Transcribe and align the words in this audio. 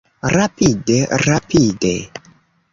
Rapide. 0.35 0.97
Rapide. 1.25 1.95